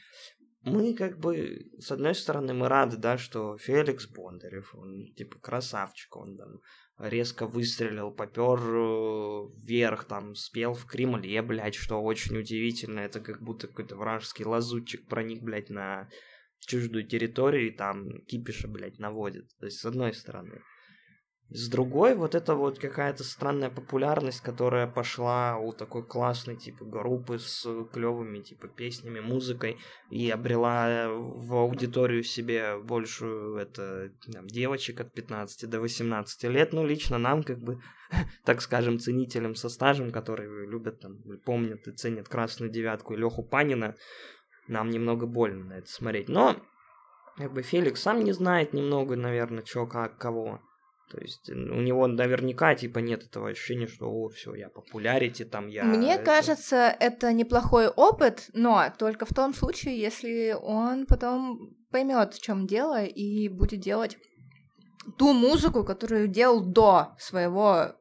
Мы 0.64 0.94
как 0.96 1.20
бы, 1.20 1.70
с 1.80 1.92
одной 1.92 2.14
стороны, 2.14 2.54
мы 2.54 2.68
рады, 2.68 2.98
да, 2.98 3.18
что 3.18 3.58
Феликс 3.58 4.08
Бондарев, 4.08 4.76
он 4.76 5.14
типа 5.16 5.40
красавчик, 5.40 6.16
он 6.18 6.38
там 6.38 6.60
резко 7.00 7.48
выстрелил, 7.48 8.12
попер 8.12 8.60
э, 8.60 9.48
вверх, 9.64 10.06
там, 10.06 10.36
спел 10.36 10.74
в 10.74 10.86
Кремле, 10.86 11.42
блядь, 11.42 11.76
что 11.76 12.02
очень 12.02 12.38
удивительно. 12.38 13.00
Это 13.00 13.20
как 13.22 13.42
будто 13.42 13.68
какой-то 13.68 13.96
вражеский 13.96 14.46
лазутчик 14.46 15.08
проник, 15.08 15.42
блядь, 15.42 15.70
на 15.70 16.10
чуждую 16.60 17.08
территорию 17.08 17.68
и 17.68 17.76
там 17.76 18.22
кипиша, 18.26 18.68
блядь, 18.68 19.00
наводит. 19.00 19.48
То 19.60 19.66
есть, 19.66 19.80
с 19.80 19.86
одной 19.86 20.14
стороны. 20.14 20.62
С 21.50 21.70
другой, 21.70 22.14
вот 22.14 22.36
это 22.36 22.56
вот 22.56 22.78
какая-то 22.78 23.24
странная 23.24 23.70
популярность, 23.70 24.42
которая 24.42 24.86
пошла 24.86 25.58
у 25.58 25.72
такой 25.72 26.06
классной, 26.06 26.58
типа, 26.58 26.84
группы 26.84 27.40
с 27.40 27.66
клевыми, 27.94 28.40
типа, 28.40 28.68
песнями, 28.68 29.22
музыкой, 29.22 29.78
и 30.12 30.30
обрела 30.30 31.08
в 31.10 31.54
аудиторию 31.54 32.24
себе 32.24 32.78
большую, 32.78 33.56
это, 33.56 34.12
там, 34.30 34.46
девочек 34.48 35.00
от 35.00 35.14
15 35.14 35.70
до 35.70 35.80
18 35.80 36.44
лет, 36.50 36.74
ну, 36.74 36.86
лично 36.86 37.18
нам, 37.18 37.44
как 37.44 37.60
бы, 37.60 37.80
так 38.44 38.62
скажем, 38.62 39.00
ценителям 39.00 39.56
со 39.56 39.70
стажем, 39.70 40.12
которые 40.12 40.68
любят, 40.68 41.00
там, 41.00 41.16
помнят 41.46 41.88
и 41.88 41.94
ценят 41.94 42.28
Красную 42.28 42.70
Девятку 42.70 43.14
и 43.14 43.18
Леху 43.18 43.42
Панина, 43.42 43.96
нам 44.68 44.90
немного 44.90 45.26
больно 45.26 45.66
на 45.66 45.74
это 45.80 45.90
смотреть, 45.90 46.30
но, 46.30 46.56
как 47.38 47.54
бы, 47.54 47.62
Феликс 47.62 48.02
сам 48.02 48.24
не 48.24 48.32
знает 48.32 48.74
немного, 48.74 49.16
наверное, 49.16 49.64
чё, 49.64 49.86
как, 49.86 50.18
кого, 50.18 50.62
то 51.10 51.20
есть 51.22 51.50
у 51.50 51.54
него 51.54 52.06
наверняка 52.08 52.76
типа 52.76 53.00
нет 53.00 53.24
этого 53.24 53.50
ощущения, 53.50 53.88
что 53.88 54.10
о, 54.10 54.28
все, 54.28 54.54
я 54.56 54.70
популярите, 54.70 55.46
там 55.46 55.68
я. 55.68 55.86
Мне 55.86 56.16
это... 56.16 56.26
кажется, 56.26 56.96
это 57.00 57.32
неплохой 57.32 57.88
опыт, 57.88 58.50
но 58.54 58.92
только 58.98 59.26
в 59.26 59.34
том 59.34 59.54
случае, 59.54 60.00
если 60.00 60.56
он 60.62 61.06
потом 61.06 61.76
поймет, 61.92 62.34
в 62.34 62.42
чем 62.42 62.68
дело, 62.68 63.04
и 63.06 63.48
будет 63.48 63.80
делать 63.80 64.18
ту 65.18 65.32
музыку, 65.32 65.86
которую 65.86 66.28
делал 66.28 66.62
до 66.62 67.16
своего 67.18 67.96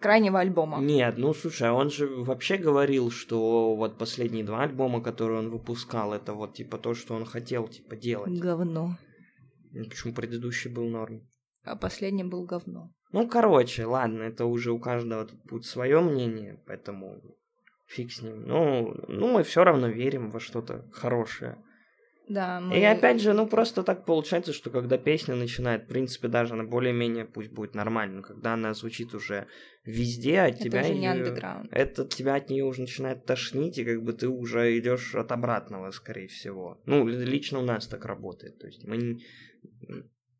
крайнего 0.00 0.40
альбома. 0.40 0.80
Нет, 0.80 1.18
ну 1.18 1.34
слушай, 1.34 1.70
он 1.70 1.90
же 1.90 2.06
вообще 2.06 2.56
говорил, 2.56 3.10
что 3.10 3.74
вот 3.74 3.98
последние 3.98 4.44
два 4.44 4.62
альбома, 4.62 5.00
которые 5.00 5.38
он 5.40 5.50
выпускал, 5.50 6.12
это 6.12 6.32
вот 6.34 6.54
типа 6.54 6.78
то, 6.78 6.94
что 6.94 7.14
он 7.14 7.24
хотел 7.24 7.68
типа 7.68 7.96
делать. 7.96 8.38
Говно. 8.38 8.96
Почему 9.72 10.14
предыдущий 10.14 10.70
был 10.70 10.88
норм? 10.88 11.22
а 11.66 11.76
последний 11.76 12.24
был 12.24 12.44
говно. 12.44 12.92
Ну, 13.12 13.28
короче, 13.28 13.84
ладно, 13.84 14.22
это 14.22 14.46
уже 14.46 14.72
у 14.72 14.78
каждого 14.78 15.26
тут 15.26 15.42
будет 15.44 15.64
свое 15.64 16.00
мнение, 16.00 16.62
поэтому 16.66 17.20
фиг 17.86 18.12
с 18.12 18.22
ним. 18.22 18.46
Ну, 18.46 18.94
ну 19.08 19.28
мы 19.32 19.42
все 19.42 19.64
равно 19.64 19.88
верим 19.88 20.30
во 20.30 20.40
что-то 20.40 20.88
хорошее. 20.92 21.58
Да, 22.28 22.60
мы... 22.60 22.76
И 22.76 22.82
опять 22.82 23.20
же, 23.20 23.32
ну 23.32 23.46
просто 23.46 23.84
так 23.84 24.04
получается, 24.04 24.52
что 24.52 24.70
когда 24.70 24.98
песня 24.98 25.36
начинает, 25.36 25.84
в 25.84 25.86
принципе, 25.86 26.26
даже 26.26 26.54
она 26.54 26.64
более-менее 26.64 27.24
пусть 27.24 27.50
будет 27.52 27.74
нормально, 27.74 28.22
когда 28.22 28.54
она 28.54 28.74
звучит 28.74 29.14
уже 29.14 29.46
везде, 29.84 30.40
от 30.40 30.54
это 30.54 30.64
тебя 30.64 30.80
уже 30.80 30.94
не 30.94 31.06
андеграунд. 31.06 31.68
это 31.70 32.04
тебя 32.04 32.34
от 32.34 32.50
нее 32.50 32.64
уже 32.64 32.80
начинает 32.80 33.24
тошнить, 33.26 33.78
и 33.78 33.84
как 33.84 34.02
бы 34.02 34.12
ты 34.12 34.28
уже 34.28 34.76
идешь 34.76 35.14
от 35.14 35.30
обратного, 35.30 35.92
скорее 35.92 36.26
всего. 36.26 36.82
Ну, 36.84 37.06
ли- 37.06 37.24
лично 37.24 37.60
у 37.60 37.64
нас 37.64 37.86
так 37.86 38.04
работает. 38.04 38.58
То 38.58 38.66
есть 38.66 38.84
мы 38.84 39.20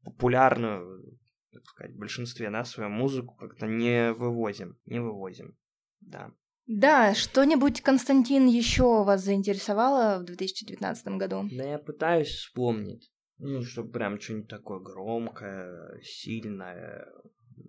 популярную, 0.03 1.19
так 1.53 1.65
сказать, 1.67 1.95
в 1.95 1.99
большинстве, 1.99 2.51
да, 2.51 2.65
свою 2.65 2.91
музыку 2.91 3.37
как-то 3.37 3.67
не 3.67 4.13
вывозим. 4.13 4.77
Не 4.87 5.01
вывозим. 5.01 5.57
Да. 6.01 6.33
Да, 6.67 7.15
что-нибудь, 7.15 7.81
Константин, 7.81 8.47
еще 8.47 9.05
вас 9.05 9.23
заинтересовало 9.23 10.19
в 10.19 10.25
2019 10.25 11.07
году? 11.09 11.49
Да 11.53 11.65
я 11.65 11.79
пытаюсь 11.79 12.29
вспомнить. 12.29 13.13
Ну, 13.39 13.63
чтобы 13.63 13.93
прям 13.93 14.19
что-нибудь 14.21 14.49
такое 14.49 14.81
громкое, 14.81 16.01
сильное, 16.03 17.07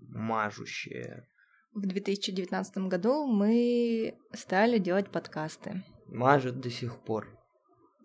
мажущее. 0.09 1.27
В 1.73 1.85
2019 1.85 2.77
году 2.89 3.27
мы 3.27 4.17
стали 4.33 4.79
делать 4.79 5.11
подкасты. 5.11 5.83
Мажет 6.07 6.59
до 6.59 6.69
сих 6.69 6.99
пор. 7.03 7.27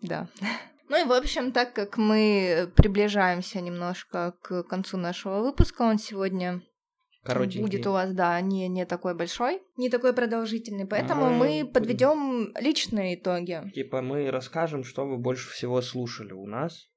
Да. 0.01 0.27
Ну 0.89 1.01
и, 1.01 1.07
в 1.07 1.13
общем, 1.13 1.51
так 1.53 1.73
как 1.73 1.97
мы 1.97 2.71
приближаемся 2.75 3.61
немножко 3.61 4.35
к 4.41 4.61
концу 4.63 4.97
нашего 4.97 5.39
выпуска, 5.39 5.81
он 5.81 5.97
сегодня 5.97 6.61
Короче, 7.23 7.61
будет 7.61 7.87
у 7.87 7.91
вас, 7.91 8.13
да, 8.13 8.39
не, 8.41 8.67
не 8.67 8.85
такой 8.85 9.15
большой, 9.15 9.61
не 9.77 9.89
такой 9.89 10.13
продолжительный, 10.13 10.85
поэтому 10.85 11.29
Мы 11.29 11.63
мы 11.63 11.65
подведем 11.65 12.53
личные 12.59 13.15
итоги. 13.15 13.61
Типа 13.73 14.01
мы 14.01 14.29
расскажем, 14.29 14.83
что 14.83 15.05
вы 15.05 15.17
больше 15.17 15.49
всего 15.49 15.81
слушали 15.81 16.33
у 16.33 16.45
нас. 16.45 16.89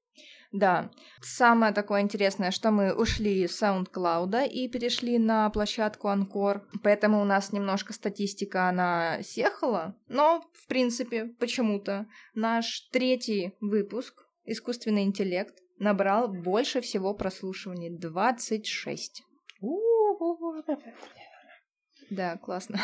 Да. 0.51 0.91
Самое 1.21 1.73
такое 1.73 2.01
интересное, 2.01 2.51
что 2.51 2.71
мы 2.71 2.93
ушли 2.93 3.47
с 3.47 3.61
SoundCloud 3.61 4.47
и 4.47 4.69
перешли 4.69 5.17
на 5.17 5.49
площадку 5.49 6.07
Анкор, 6.07 6.67
поэтому 6.83 7.21
у 7.21 7.25
нас 7.25 7.51
немножко 7.51 7.93
статистика, 7.93 8.69
она 8.69 9.19
съехала, 9.23 9.95
но, 10.07 10.43
в 10.53 10.67
принципе, 10.67 11.25
почему-то 11.39 12.07
наш 12.33 12.87
третий 12.91 13.53
выпуск 13.59 14.25
«Искусственный 14.45 15.03
интеллект» 15.03 15.55
набрал 15.79 16.29
больше 16.29 16.81
всего 16.81 17.13
прослушиваний— 17.13 17.89
26. 17.99 19.23
Да, 22.09 22.37
классно. 22.37 22.79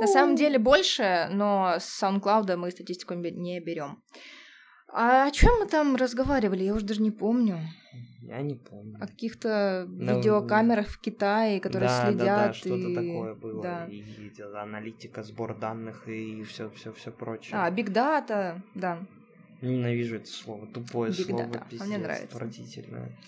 На 0.00 0.06
самом 0.06 0.36
деле 0.36 0.58
больше, 0.58 1.28
но 1.32 1.76
с 1.78 2.02
SoundCloud 2.02 2.56
мы 2.56 2.70
статистику 2.70 3.14
не 3.14 3.22
бе- 3.22 3.30
не 3.30 3.60
берем. 3.60 4.02
А 4.92 5.26
о 5.26 5.30
чем 5.30 5.50
мы 5.60 5.66
там 5.66 5.96
разговаривали? 5.96 6.64
Я 6.64 6.74
уже 6.74 6.86
даже 6.86 7.02
не 7.02 7.10
помню. 7.10 7.58
Я 8.22 8.40
не 8.42 8.54
помню. 8.54 8.96
О 9.00 9.06
каких-то 9.06 9.86
Ну, 9.88 10.16
видеокамерах 10.16 10.88
в 10.88 11.00
Китае, 11.00 11.60
которые 11.60 11.88
да, 11.88 12.06
следят. 12.06 12.26
да, 12.26 12.46
да, 12.48 12.52
что-то 12.52 12.88
и... 12.88 12.94
такое 12.94 13.34
было. 13.34 13.62
Да. 13.62 13.86
И, 13.86 13.96
и 14.00 14.42
аналитика, 14.42 15.22
сбор 15.22 15.58
данных 15.58 16.08
и 16.08 16.42
все, 16.44 16.70
все, 16.70 16.92
все 16.92 17.10
прочее. 17.10 17.58
А, 17.58 17.70
Big 17.70 17.88
Data, 17.92 18.60
да. 18.74 19.00
Ненавижу 19.62 20.16
это 20.16 20.26
слово. 20.26 20.66
Тупое 20.66 21.12
Big 21.12 21.26
слово. 21.26 21.42
data. 21.42 21.58
А 21.60 21.64
Пиздец, 21.64 21.86
мне 21.88 21.98
нравится. 21.98 22.26
Отвратительное. 22.26 23.18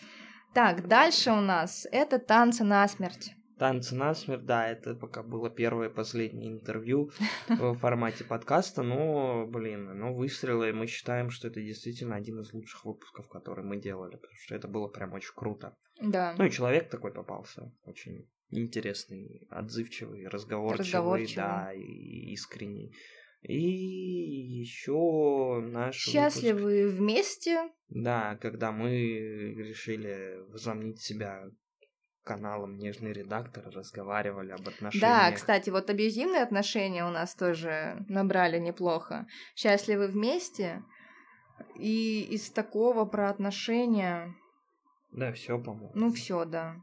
Так, 0.55 0.87
дальше 0.89 1.33
у 1.33 1.41
нас 1.41 1.87
это 1.91 2.19
танцы 2.19 2.65
насмерть. 2.65 3.33
Танцы 3.59 3.97
насмерть, 3.97 4.45
да, 4.45 4.69
это 4.69 4.95
пока 4.95 5.23
было 5.23 5.51
первое 5.51 5.89
и 5.89 5.93
последнее 5.93 6.53
интервью 6.53 7.11
в 7.49 7.75
формате 7.75 8.25
подкаста, 8.25 8.83
но, 8.83 9.47
блин, 9.47 9.99
ну, 9.99 10.15
выстрелы, 10.15 10.73
мы 10.73 10.87
считаем, 10.87 11.31
что 11.31 11.49
это 11.49 11.61
действительно 11.61 12.15
один 12.15 12.41
из 12.41 12.53
лучших 12.53 12.85
выпусков, 12.85 13.29
которые 13.29 13.67
мы 13.67 13.81
делали, 13.81 14.13
потому 14.17 14.37
что 14.45 14.55
это 14.55 14.69
было 14.69 14.89
прям 14.89 15.13
очень 15.13 15.33
круто. 15.35 15.77
Да. 16.01 16.35
Ну 16.39 16.45
и 16.45 16.51
человек 16.51 16.89
такой 16.89 17.13
попался, 17.13 17.73
очень 17.85 18.29
интересный, 18.51 19.47
отзывчивый, 19.51 20.27
разговорчивый, 20.29 20.79
Разговорчивый. 20.87 21.35
да, 21.37 21.73
и 21.75 22.33
искренний. 22.33 22.95
И 23.43 23.61
еще 23.61 25.61
наш 25.65 26.07
выпуск- 26.07 26.13
Счастливы 26.13 26.89
вместе. 26.89 27.71
Да, 27.89 28.37
когда 28.37 28.73
мы 28.73 28.91
решили 29.57 30.39
возомнить 30.51 31.01
себя 31.01 31.45
каналом 32.29 32.77
«Нежный 32.77 33.13
редактор», 33.13 33.65
разговаривали 33.75 34.51
об 34.53 34.69
отношениях. 34.69 35.01
Да, 35.01 35.33
кстати, 35.33 35.71
вот 35.71 35.91
абьюзивные 35.91 36.43
отношения 36.43 37.05
у 37.07 37.11
нас 37.11 37.35
тоже 37.35 38.05
набрали 38.09 38.59
неплохо. 38.59 39.27
Счастливы 39.57 40.07
вместе. 40.09 40.83
И 41.77 42.23
из 42.31 42.51
такого 42.51 43.05
про 43.05 43.31
отношения, 43.31 44.35
Да, 45.11 45.33
все, 45.33 45.59
по-моему. 45.59 45.91
ну 45.95 46.13
все, 46.13 46.45
да. 46.45 46.77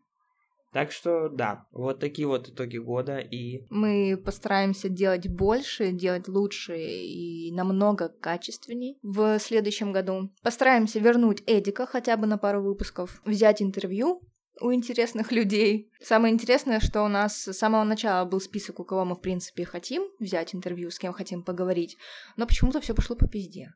Так 0.73 0.91
что, 0.91 1.29
да, 1.29 1.67
вот 1.71 2.01
такие 2.01 2.27
вот 2.27 2.49
итоги 2.49 2.77
года, 2.77 3.19
и 3.19 3.65
Мы 3.69 4.17
постараемся 4.17 4.89
делать 4.89 5.29
больше, 5.29 5.91
делать 5.93 6.27
лучше 6.27 6.75
и 6.77 7.49
намного 7.53 8.09
качественней 8.09 8.97
в 9.01 9.39
следующем 9.39 9.93
году. 9.93 10.33
Постараемся 10.43 10.99
вернуть 10.99 11.41
Эдика 11.47 11.85
хотя 11.85 12.17
бы 12.17 12.27
на 12.27 12.37
пару 12.37 12.61
выпусков, 12.61 13.21
взять 13.23 13.61
интервью 13.61 14.21
у 14.61 14.73
интересных 14.73 15.31
людей. 15.31 15.91
Самое 16.01 16.33
интересное, 16.33 16.79
что 16.79 17.03
у 17.03 17.07
нас 17.07 17.43
с 17.43 17.53
самого 17.53 17.83
начала 17.83 18.25
был 18.25 18.39
список, 18.39 18.79
у 18.79 18.85
кого 18.85 19.05
мы, 19.05 19.15
в 19.15 19.21
принципе, 19.21 19.65
хотим 19.65 20.03
взять 20.19 20.55
интервью, 20.55 20.91
с 20.91 20.99
кем 20.99 21.13
хотим 21.13 21.43
поговорить, 21.43 21.97
но 22.37 22.47
почему-то 22.47 22.79
все 22.81 22.93
пошло 22.93 23.15
по 23.15 23.27
пизде. 23.27 23.73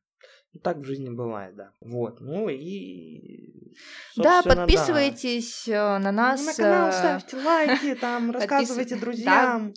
ну, 0.54 0.60
так 0.62 0.78
в 0.78 0.84
жизни 0.84 1.10
бывает, 1.10 1.56
да. 1.56 1.72
Вот, 1.82 2.22
ну 2.22 2.50
и... 2.50 3.74
да, 4.15 4.42
подписывайтесь 4.42 5.68
э, 5.68 5.98
на 6.00 6.12
нас. 6.12 6.46
На 6.46 6.54
канал 6.54 6.89
э, 6.89 6.92
ставьте 6.92 7.38
лайки, 7.38 7.96
там, 8.02 8.32
рассказывайте 8.32 8.96
Да. 8.96 9.02
друзьям. 9.02 9.74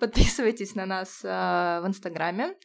Подписывайтесь 0.00 0.74
на 0.74 0.86
нас 0.86 1.20
э, 1.22 1.28
в 1.28 1.84
Инстаграме. 1.86 2.56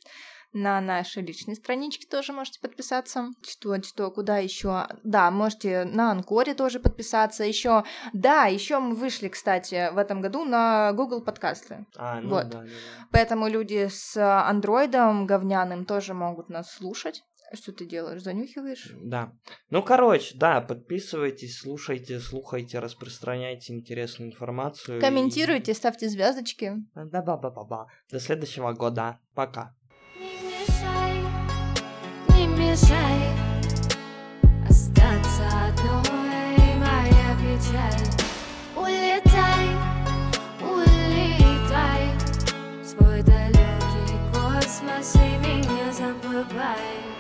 На 0.54 0.80
наши 0.82 1.20
личные 1.22 1.56
странички 1.56 2.06
тоже 2.06 2.32
можете 2.32 2.60
подписаться. 2.60 3.30
Что, 3.42 3.82
что, 3.82 4.12
куда 4.12 4.38
еще? 4.38 4.88
Да, 5.04 5.32
можете 5.32 5.84
на 5.86 6.12
Анкоре 6.12 6.54
тоже 6.54 6.80
подписаться. 6.80 7.44
Еще, 7.44 7.84
да, 8.14 8.46
еще 8.46 8.78
мы 8.80 8.94
вышли, 8.96 9.30
кстати, 9.30 9.92
в 9.92 9.98
этом 9.98 10.22
году 10.22 10.46
на 10.46 10.94
Google 10.94 11.22
подкасты. 11.24 11.86
А, 11.98 12.22
ну 12.22 12.30
Вот. 12.30 12.50
да, 12.50 12.60
да, 12.60 12.66
да. 12.66 13.08
Поэтому 13.12 13.48
люди 13.48 13.88
с 13.90 14.16
андроидом 14.18 15.26
говняным 15.26 15.86
тоже 15.86 16.14
могут 16.14 16.50
нас 16.50 16.72
слушать. 16.72 17.24
Что 17.56 17.72
ты 17.72 17.86
делаешь? 17.86 18.24
Занюхиваешь? 18.24 18.92
Да. 19.04 19.32
Ну, 19.70 19.84
короче, 19.84 20.36
да, 20.38 20.60
подписывайтесь, 20.60 21.60
слушайте, 21.60 22.20
слухайте, 22.20 22.80
распространяйте 22.80 23.74
интересную 23.74 24.32
информацию. 24.32 24.98
и- 24.98 25.02
Комментируйте, 25.02 25.74
ставьте 25.76 26.10
звездочки. 26.10 26.74
Да-ба-ба-ба-ба. 26.96 27.88
До 28.12 28.20
следующего 28.20 28.74
года. 28.74 29.20
Пока 29.36 29.76
мешает 32.58 33.44
Остаться 34.70 35.48
одной 35.68 36.76
моя 36.80 37.36
печаль. 37.42 38.08
Улетай, 38.76 39.70
улетай 40.62 42.10
свой 42.84 43.22
далекий 43.22 44.18
космос 44.34 45.16
и 45.16 45.38
меня 45.46 45.92
забывай. 45.92 47.13